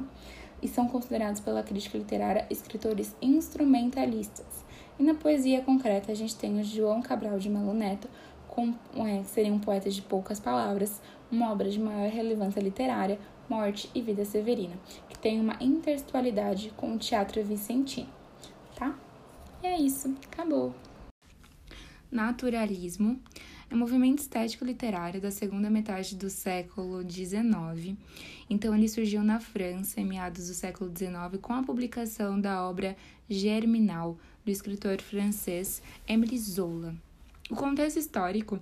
e 0.62 0.68
são 0.68 0.87
considerados 0.87 1.40
pela 1.40 1.62
crítica 1.62 1.99
literária 1.99 2.46
escritores 2.49 3.14
instrumentalistas. 3.20 4.46
E 4.99 5.02
na 5.02 5.14
poesia 5.14 5.62
concreta 5.62 6.12
a 6.12 6.14
gente 6.14 6.37
tem 6.37 6.61
o 6.61 6.64
João 6.64 7.02
Cabral 7.02 7.38
de 7.38 7.50
Melo 7.50 7.75
Neto, 7.75 8.08
com, 8.46 8.73
é, 9.04 9.18
que 9.18 9.30
seria 9.30 9.52
um 9.52 9.58
poeta 9.58 9.90
de 9.90 10.00
poucas 10.00 10.38
palavras, 10.38 11.02
uma 11.30 11.50
obra 11.50 11.68
de 11.68 11.80
maior 11.80 12.08
relevância 12.08 12.61
literária, 12.61 13.18
Morte 13.49 13.90
e 13.94 14.00
Vida 14.00 14.25
Severina, 14.25 14.75
que 15.08 15.18
tem 15.18 15.40
uma 15.40 15.56
intertextualidade 15.61 16.73
com 16.76 16.94
o 16.94 16.99
teatro 16.99 17.42
vicentino, 17.44 18.08
tá? 18.76 18.94
E 19.62 19.66
é 19.66 19.78
isso, 19.78 20.14
acabou. 20.26 20.73
Naturalismo 22.14 23.21
é 23.68 23.75
um 23.75 23.78
movimento 23.78 24.21
estético 24.21 24.64
literário 24.64 25.21
da 25.21 25.33
segunda 25.33 25.68
metade 25.68 26.14
do 26.14 26.30
século 26.30 27.02
XIX. 27.02 27.99
Então, 28.49 28.73
ele 28.73 28.88
surgiu 28.88 29.25
na 29.25 29.40
França 29.40 30.00
em 30.00 30.04
meados 30.04 30.47
do 30.47 30.54
século 30.54 30.92
XIX 30.97 31.40
com 31.42 31.54
a 31.54 31.62
publicação 31.64 32.40
da 32.40 32.64
obra 32.64 32.97
Germinal, 33.28 34.16
do 34.44 34.52
escritor 34.52 35.02
francês 35.02 35.83
Émile 36.06 36.38
Zola. 36.38 36.94
O 37.50 37.56
contexto 37.56 37.99
histórico 37.99 38.61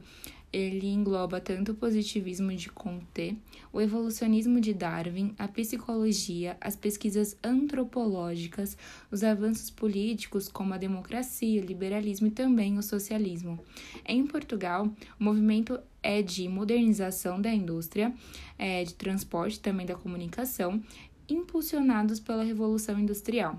ele 0.52 0.86
engloba 0.86 1.40
tanto 1.40 1.72
o 1.72 1.74
positivismo 1.74 2.54
de 2.54 2.68
Comte, 2.68 3.38
o 3.72 3.80
evolucionismo 3.80 4.60
de 4.60 4.74
Darwin, 4.74 5.34
a 5.38 5.48
psicologia, 5.48 6.56
as 6.60 6.76
pesquisas 6.76 7.36
antropológicas, 7.42 8.76
os 9.10 9.24
avanços 9.24 9.70
políticos 9.70 10.48
como 10.48 10.74
a 10.74 10.78
democracia, 10.78 11.62
o 11.62 11.64
liberalismo 11.64 12.26
e 12.26 12.30
também 12.30 12.76
o 12.76 12.82
socialismo. 12.82 13.58
Em 14.04 14.26
Portugal, 14.26 14.92
o 15.18 15.24
movimento 15.24 15.80
é 16.02 16.20
de 16.20 16.48
modernização 16.48 17.40
da 17.40 17.52
indústria, 17.52 18.12
é, 18.58 18.84
de 18.84 18.94
transporte 18.94 19.58
também 19.58 19.86
da 19.86 19.94
comunicação, 19.94 20.82
impulsionados 21.28 22.20
pela 22.20 22.44
Revolução 22.44 22.98
Industrial. 22.98 23.58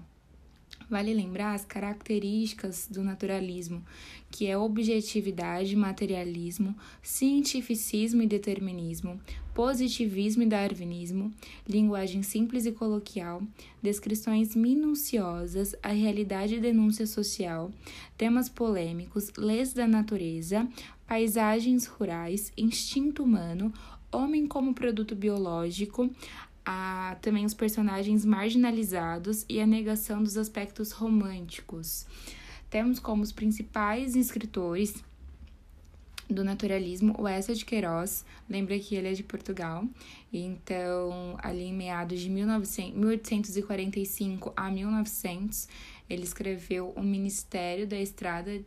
Vale 0.94 1.12
lembrar 1.12 1.56
as 1.56 1.66
características 1.66 2.88
do 2.88 3.04
naturalismo, 3.04 3.84
que 4.30 4.46
é 4.46 4.56
objetividade, 4.56 5.76
materialismo, 5.76 6.76
cientificismo 7.02 8.22
e 8.22 8.28
determinismo, 8.28 9.20
positivismo 9.56 10.44
e 10.44 10.46
darwinismo, 10.46 11.34
linguagem 11.68 12.22
simples 12.22 12.68
e 12.68 12.72
coloquial, 12.72 13.42
descrições 13.82 14.56
minuciosas, 14.56 15.76
a 15.82 15.90
realidade 15.90 16.58
e 16.58 16.60
denúncia 16.60 17.08
social, 17.08 17.72
temas 18.16 18.48
polêmicos, 18.48 19.32
leis 19.36 19.74
da 19.74 19.88
natureza, 19.88 20.70
paisagens 21.08 21.88
rurais, 21.88 22.54
instinto 22.56 23.24
humano, 23.24 23.74
homem 24.12 24.46
como 24.46 24.76
produto 24.76 25.16
biológico, 25.16 26.08
a 26.66 27.18
também 27.22 27.46
os 27.46 27.54
personagens 27.54 28.26
marginalizados 28.26 29.46
e 29.50 29.60
a 29.60 29.68
negação 29.68 30.24
dos 30.24 30.38
aspectos 30.38 30.92
românticos. 30.92 32.06
Temos 32.70 33.00
como 33.00 33.22
os 33.22 33.32
principais 33.32 34.16
escritores 34.16 35.04
do 36.30 36.44
naturalismo 36.44 37.16
o 37.20 37.28
Essa 37.28 37.54
de 37.54 37.66
Queiroz, 37.66 38.26
lembra 38.50 38.80
que 38.80 38.96
ele 38.96 39.10
é 39.10 39.14
de 39.14 39.24
Portugal, 39.24 39.86
então 40.32 41.38
ali 41.42 41.66
em 41.66 41.74
meados 41.74 42.20
de 42.20 42.30
1900, 42.30 42.98
1845 42.98 44.54
a 44.56 44.72
1900 44.72 45.68
ele 46.10 46.24
escreveu 46.24 46.94
O 46.96 47.04
Ministério 47.04 47.88
da 47.88 47.98
Estrada 47.98 48.64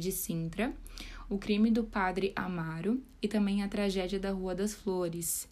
de 0.00 0.12
Sintra, 0.12 0.72
O 1.28 1.38
Crime 1.38 1.70
do 1.70 1.84
Padre 1.84 2.32
Amaro 2.36 3.02
e 3.22 3.28
também 3.28 3.62
A 3.62 3.68
Tragédia 3.68 4.18
da 4.18 4.30
Rua 4.30 4.54
das 4.54 4.74
Flores. 4.74 5.48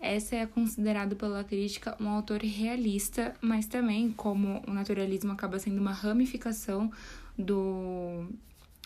Essa 0.00 0.36
é 0.36 0.46
considerado 0.46 1.16
pela 1.16 1.42
crítica 1.42 1.96
um 2.00 2.08
autor 2.08 2.40
realista, 2.40 3.34
mas 3.40 3.66
também, 3.66 4.12
como 4.12 4.62
o 4.66 4.72
naturalismo 4.72 5.32
acaba 5.32 5.58
sendo 5.58 5.80
uma 5.80 5.92
ramificação 5.92 6.90
do, 7.36 8.26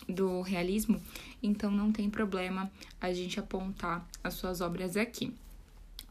do 0.09 0.41
realismo, 0.41 0.99
então 1.41 1.69
não 1.69 1.91
tem 1.91 2.09
problema 2.09 2.71
a 2.99 3.13
gente 3.13 3.39
apontar 3.39 4.07
as 4.23 4.33
suas 4.33 4.59
obras 4.59 4.97
aqui. 4.97 5.33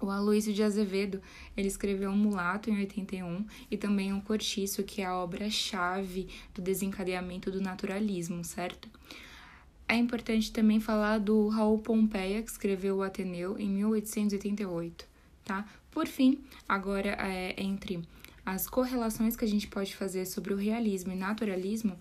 O 0.00 0.10
Aloysio 0.10 0.52
de 0.52 0.62
Azevedo, 0.62 1.22
ele 1.56 1.68
escreveu 1.68 2.10
Um 2.10 2.16
Mulato 2.16 2.68
em 2.68 2.78
81 2.78 3.46
e 3.70 3.76
também 3.76 4.12
Um 4.12 4.20
Cortiço, 4.20 4.82
que 4.82 5.00
é 5.00 5.04
a 5.04 5.16
obra-chave 5.16 6.28
do 6.52 6.60
desencadeamento 6.60 7.52
do 7.52 7.60
naturalismo, 7.60 8.44
certo? 8.44 8.88
É 9.92 9.94
importante 9.94 10.50
também 10.50 10.80
falar 10.80 11.18
do 11.18 11.48
Raul 11.48 11.78
Pompeia, 11.78 12.42
que 12.42 12.50
escreveu 12.50 12.96
o 12.96 13.02
Ateneu 13.02 13.58
em 13.58 13.68
1888, 13.68 15.04
tá? 15.44 15.68
Por 15.90 16.06
fim, 16.06 16.38
agora 16.66 17.10
é, 17.10 17.54
entre 17.62 18.00
as 18.44 18.66
correlações 18.66 19.36
que 19.36 19.44
a 19.44 19.48
gente 19.48 19.66
pode 19.66 19.94
fazer 19.94 20.24
sobre 20.24 20.54
o 20.54 20.56
realismo 20.56 21.12
e 21.12 21.14
naturalismo 21.14 21.94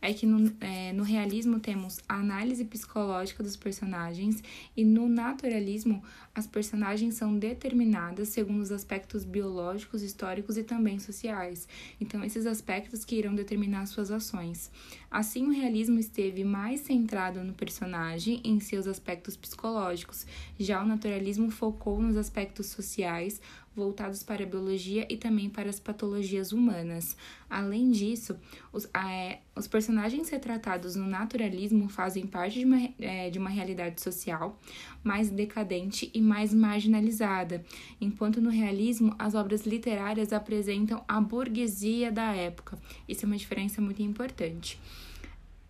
é 0.00 0.12
que 0.12 0.26
no, 0.26 0.52
é, 0.60 0.92
no 0.92 1.02
realismo 1.02 1.58
temos 1.58 1.98
a 2.08 2.14
análise 2.14 2.64
psicológica 2.64 3.42
dos 3.42 3.56
personagens 3.56 4.42
e 4.76 4.84
no 4.84 5.08
naturalismo 5.08 6.02
as 6.34 6.46
personagens 6.46 7.16
são 7.16 7.36
determinadas 7.36 8.28
segundo 8.28 8.62
os 8.62 8.70
aspectos 8.70 9.24
biológicos, 9.24 10.02
históricos 10.02 10.56
e 10.56 10.62
também 10.62 10.98
sociais. 10.98 11.66
Então, 12.00 12.22
esses 12.22 12.46
aspectos 12.46 13.04
que 13.04 13.16
irão 13.16 13.34
determinar 13.34 13.86
suas 13.86 14.10
ações. 14.10 14.70
Assim, 15.10 15.46
o 15.46 15.50
realismo 15.50 15.98
esteve 15.98 16.44
mais 16.44 16.80
centrado 16.80 17.42
no 17.42 17.52
personagem 17.52 18.40
em 18.44 18.60
seus 18.60 18.86
aspectos 18.86 19.36
psicológicos, 19.36 20.26
já 20.58 20.82
o 20.82 20.86
naturalismo 20.86 21.50
focou 21.50 22.00
nos 22.00 22.16
aspectos 22.16 22.66
sociais, 22.66 23.40
voltados 23.74 24.22
para 24.22 24.42
a 24.42 24.46
biologia 24.46 25.06
e 25.08 25.16
também 25.16 25.48
para 25.48 25.70
as 25.70 25.80
patologias 25.80 26.52
humanas. 26.52 27.16
Além 27.48 27.90
disso, 27.90 28.36
os, 28.72 28.86
é, 28.94 29.38
os 29.56 29.66
personagens 29.66 30.28
retratados 30.28 30.94
no 30.94 31.06
naturalismo 31.06 31.88
fazem 31.88 32.26
parte 32.26 32.58
de 32.58 32.64
uma, 32.64 32.88
é, 33.00 33.30
de 33.30 33.38
uma 33.38 33.48
realidade 33.48 34.00
social 34.00 34.58
mais 35.02 35.30
decadente 35.30 36.10
e 36.12 36.20
mais 36.20 36.52
marginalizada, 36.52 37.64
enquanto 38.00 38.40
no 38.40 38.50
realismo 38.50 39.14
as 39.18 39.34
obras 39.34 39.66
literárias 39.66 40.32
apresentam 40.32 41.02
a 41.08 41.20
burguesia 41.20 42.12
da 42.12 42.34
época. 42.34 42.78
Isso 43.08 43.24
é 43.24 43.26
uma 43.26 43.36
diferença 43.36 43.80
muito 43.80 44.02
importante. 44.02 44.78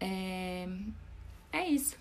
É, 0.00 0.68
é 1.52 1.68
isso. 1.68 1.96